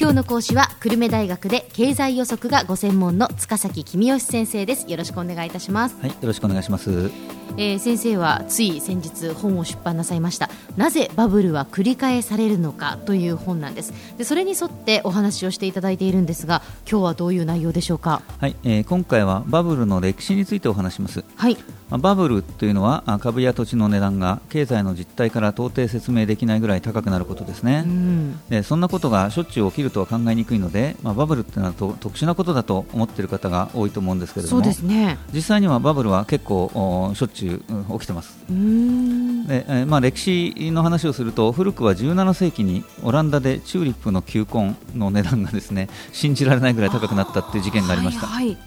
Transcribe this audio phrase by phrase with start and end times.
[0.00, 4.88] 今日の講師は久留米大学で経済予測がご専門の塚崎公義先生です。
[4.88, 5.96] よろしくお願いいたします。
[6.00, 7.10] はいよろしくお願いします。
[7.56, 10.50] えー、先生はつい先日本を出版なさいました。
[10.76, 13.92] なぜバブルは繰り返されるのかという本なんです。
[14.16, 18.22] でそれに沿ってお話をしていただいているんですが今日はどういう内容でしょうか？
[18.38, 21.24] はい、えー、今回はバブルの歴史についてお話します。
[21.34, 21.56] はい。
[21.90, 38.38] まあ、バブルというのは株や土地の値段が経済の実態から到底説明できないぐらい高くなることですね、うん、でそんなことがしょっちゅう起きるとは考えにくいので、まあ、バブルというのはと特殊なことだと思っている方が多いと思うんですけれどもそうです、ね、実際にはバブルは結構しょっちゅう起きてます。
[38.48, 48.26] でえまあ、歴史の話をすると古くは17世紀にオランダでチューリップの球根の値段がですね信じられないぐらい高くなったという事件がありました。
[48.26, 48.58] はいはい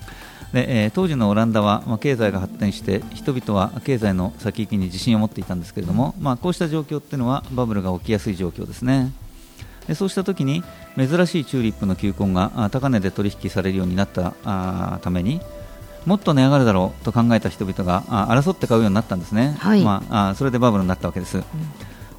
[0.54, 9.21] でえー、当時のオランダは、まあ、経済が発展して人々は経済の先行きに自信を持っていたんですけれども、まあ、こうした状況っていうのはバブルが起きやすい状況ですねで
[9.96, 10.64] そうした時に
[10.98, 15.42] 珍しいチューリップの球根が高値で取引されるようになったあために
[16.06, 21.38] もっと値上がるだろうと考えた人々が争って買うようになったんですね、はい、まあ、それでバブルになったわけです。
[21.38, 21.44] うん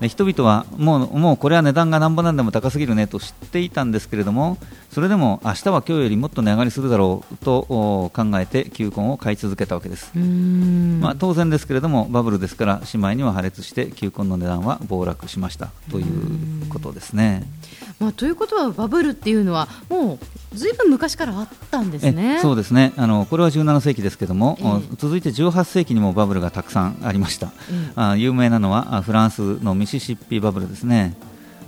[0.00, 4.58] で人々はもうもうこれは値段がなんぼなんでも高すぎるねと知っていたんですけれども
[4.90, 17.44] それでも明日は今日よりもっと値上がりするだろうと考えて球根を買い続けたわけです、まあ、当然ですけれどもバブルですからしまいには破裂して球根の値段は暴落しましたということですね。
[17.98, 20.18] まあ、ということはバブルっていうのはもう
[20.54, 22.38] ずいぶん昔からあったんですね。
[22.40, 22.92] そうですね。
[22.96, 31.14] あのこれは17世紀ですけども、えー、続いて18世紀にもバブルがたくさんありました、えー、あ有名なのはフランスのミシシッピバブルですね。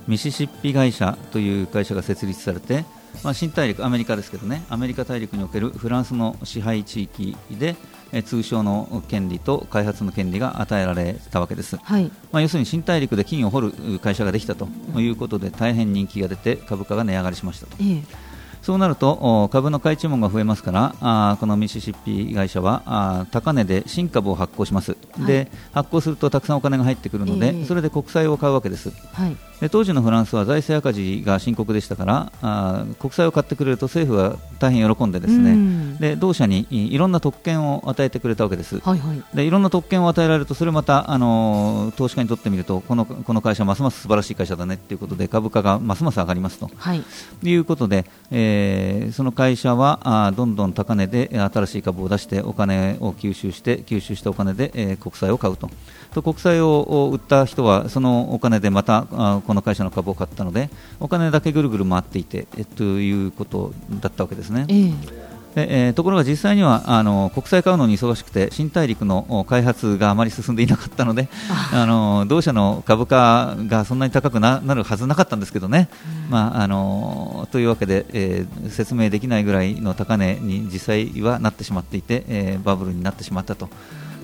[0.06, 2.84] ミシシッピ会社という会社が設立されて
[3.22, 7.77] まあ、新大陸、アメリカですけどね、アメリカ大陸におけるフランスの支配地域で、
[8.12, 17.77] え通商の権利と開発の権利が与えられたわけです、はい、まあ、要するに新大陸で金を掘る会社ができたということで、大変人気が出て株価が値上がりしましたと。
[17.80, 18.33] ええ
[18.65, 47.05] そうなると株の買い注文が増えますからあこのミシシッピ会社はあ高値で新株を発行します、はい、で発行するとたくさんお金が入ってくるので、えー、それで国債を買うわけです、はい、で当時のフランスは財政赤字が深刻でしたからあ国債を買ってくれると政府は大変喜んでですねで同社にいろんな特権を与えてくれたわけです、はいはい、でいろんな特権を与えられるとそれまたあの投資家にとってみるとこのこの会社ますます素晴らしい会社だねということで株価がますます上がりますと、はい、
[47.42, 55.70] いうことで、えーえー、その会社はあどんどん高値で新しい株を出してお金を吸収して吸収したお金で、えー、国債を買うと
[56.13, 60.70] と国債を売った人はそのお金でまたあこの会社の株を買ったので
[61.01, 64.67] お金だけぐるぐる回っていて、えということだったわけですね。
[64.69, 71.29] えーでえー、ところが実際にはあの国債買うのに忙しくて新大陸の開発があまり進んでいなかったので
[71.73, 71.85] あ。
[71.87, 75.89] の同社の株価がそんなに高くなるはずなかったんですけどね、
[76.29, 83.69] まあ、あのというわけで、えー、説明できないぐらいの高値に実際はなってしまっていて、えー、バブルになってしまったと。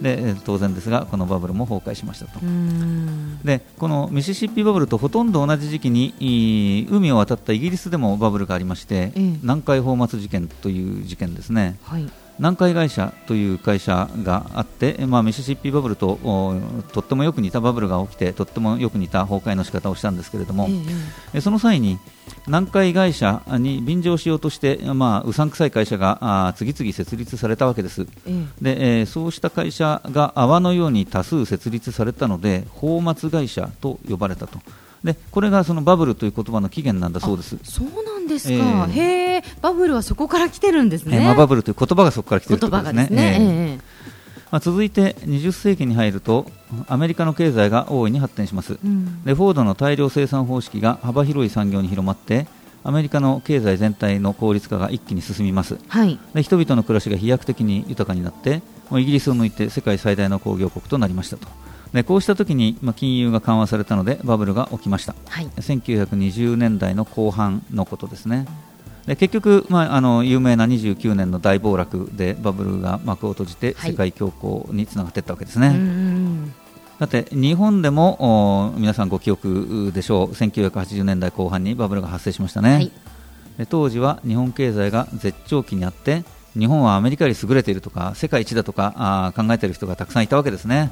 [0.00, 2.41] で当然ですがこのバブルも崩壊しましたと。
[3.44, 12.09] でこのミシシッピバブルとほとんど同じ時期に海を渡ったイギリスでもバブルがありまして、ええ、南海放末事件という事件ですね、はい、
[12.41, 16.19] 南海会社という会社があって、まあ、ミシシッピバブルと
[16.93, 20.69] とってもよく似たバブルが起きてとってもよく似た崩壊の仕方をしたんですけれども、
[21.34, 21.99] えその際に
[22.47, 28.06] 南海会社に便乗しようとして、まあ、うさんくさい会社が次々設立されたわけです、
[28.62, 34.59] でえー、そうした会社が泡のように多数設立されたので泡沫会社と呼ばれたと。
[35.05, 37.59] でこれがそのバブルという言葉の起源なんだそうです。
[37.65, 37.89] そう
[38.31, 38.55] ですか？
[38.55, 41.19] えー、へえ、バブルはそこから来てるんですね。
[41.19, 43.07] えー、まあバブルという言葉がそこから来てるということですね。
[43.07, 43.39] すね。
[43.41, 43.77] えー、
[44.51, 46.47] まあ、続いて20世紀に入ると
[46.89, 52.47] アメリカの経済が大いに発展します、うん、でフォードの大量生産方式が幅広い産業に広まって
[52.83, 58.62] アメリカの経済全体の効率化が一気に進みます、はい、で人々の暮らしが飛躍的に豊かになって
[58.93, 61.47] イギリスを抜いて世界最大の工業国となりましたと
[61.93, 68.47] でこうした時に、まあ、金融が緩和されたのでバブルが起きました、はい、1920年代の後半のことですね。
[69.06, 75.75] で結局、まあ、あの有名な29年の大暴落でバブルが幕を閉じて世界恐慌につながっていったわけですね。
[76.99, 80.32] だって日本でも皆さんご記憶でしょう。
[80.32, 82.93] 1980年代後半にバブルが発生しましたね、はい、
[83.59, 86.25] で当時は日本経済が絶頂期にあって
[86.59, 90.91] 日本はアメリカより優れているとか世界一だとかあ考えている人がたくさんいたわけですね。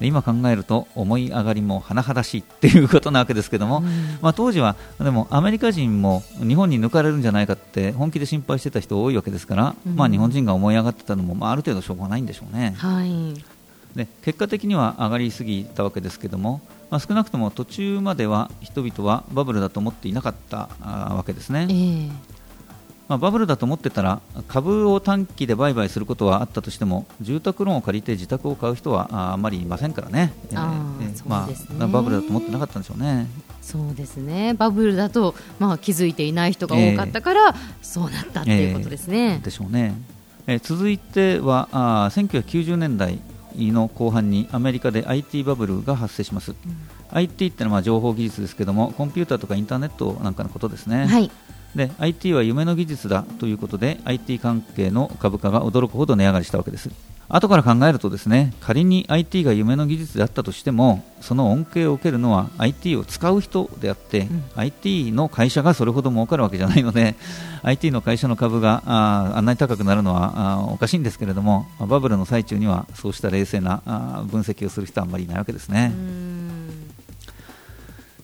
[0.00, 12.74] 今考えると思い上がりも甚だしいっていうことなわけですけども、うん、まあ、当時はでもアメリカ人も日本に抜かれるんじゃないかって本気で心配してた人多いわけですから、うん、まあ、日本人が思い上がってたのも、まあ、ある程度しょうがないんでしょうね。
[12.76, 13.34] はい、
[13.94, 16.60] で結果的には上がりすぎたわけですけども、
[16.90, 21.66] まあ、少なくとも途中までは人々はバブルだと思っていなかったわけですね。
[21.70, 22.33] えー
[23.08, 31.48] まあ、バブルだと思ってたら株を短期で売買することはあったとしても住宅ローンを借りて自宅を買う人はあまりいませんからね、えー、ま
[31.80, 33.26] あ、バブルだと思ってなかったんでしょうね。
[33.60, 34.54] そうですね。
[34.54, 39.34] バブルだと、まあ、気づいていない人が多かったから、えー、そうなったっていうことですね。
[39.34, 39.94] えー、でしょうね、
[40.46, 43.18] えー、続いてはあ1990年代
[43.56, 46.56] の後半にアメリカで IT バブルが発生します、うん、
[47.10, 51.30] IT ってのは情報技術ですけどもコンピューターとかインターネットなんかのことですね、はい、
[51.74, 56.90] で IT は夢の技術だということで IT 関係の株価が驚くほど値上がりしたわけです。
[57.28, 67.14] 後から考えるとですね仮に IT が夢の技術であったとしてもその恩恵を受けるのは IT を使う人であって、うん、IT の会社がそれほど儲かるわけじゃないので
[67.62, 75.92] IT の会社の株がああんなに高くなるのはあおかしいんですけれどもバブルの最中にはそうした冷静なあ分析をする人はあまりいないわけですね。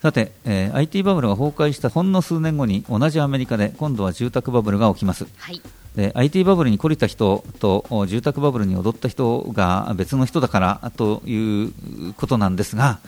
[0.03, 5.61] さて、えー、IT バブルが崩壊したほんの数年後に同じアメリカで今度は住宅バブルが起きます、はい、
[5.95, 12.99] で IT バブルに懲りた人と住宅バブルに踊った人が別の人だからということなんですが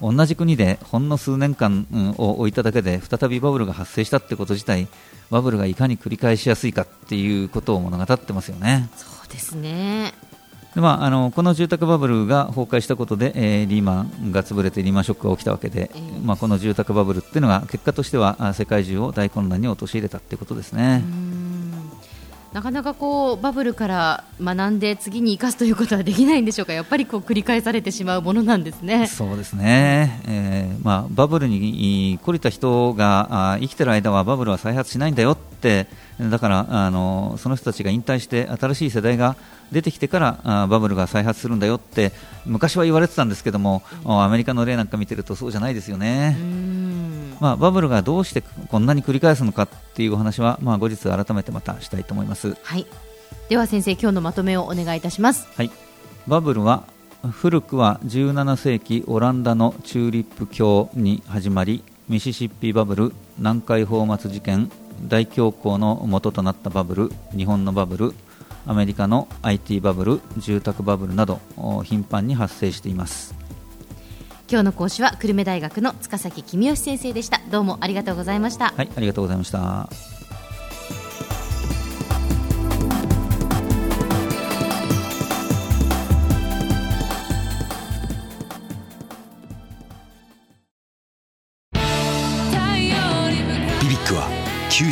[0.00, 4.88] 同じ国でほんの数年間を置いただけで再びバブルが発生したってこと自体
[5.30, 8.88] バブルがいかに繰り返しやすいかっていうことを物語ってますよね。
[8.96, 10.14] そうですね
[10.74, 21.02] でまあ、あのこの住宅バブルが崩壊したことで、えー、リーマンが潰れてリーマンショックが起きたわけで、えー、まあ、この住宅バブルっていうのが結果としては世界中を大混乱に陥れたっていうことですね。
[22.52, 29.06] なかなかこうバブルから学んで次に生かすということはできないんでしょうか、やっぱりこう繰り返されてしまうものなんですね。
[29.06, 35.86] そうですね、えーまあ、バブルに懲りた人があ生きてる間はバブルは再発しないんだよって
[36.20, 39.36] だからあのその人たちが引退して新しい世代が
[39.70, 42.12] 出てきてからあバブルが再発するんだよって
[42.44, 46.36] 昔は言われてたんですけども、うん、アメリカの例なんか見てるとそうじゃないですよね。
[47.40, 52.56] まあ、バブルがどうしてこんなに繰り返すのかっていうお話は、まあ、後日改めてまたしたいと思います。
[52.62, 52.86] はい、
[53.48, 55.46] では先生今日のまとめをお願いいたします。
[55.54, 55.70] はい、
[56.26, 56.82] バブルは
[57.30, 64.70] 古くは17世紀オランダのチューリップ橋に始まりミシシッピバブル南海放末事件
[65.02, 68.14] 大恐慌の元となったバブル日本のバブル
[68.66, 71.40] アメリカの IT バブル住宅バブルなど
[71.84, 73.34] 頻繁に発生しています。
[74.50, 77.40] 今日の講師は久留米大学の塚崎公義先生でした。
[77.50, 78.72] どうもありがとうございました。
[78.76, 80.17] はいありがとうございました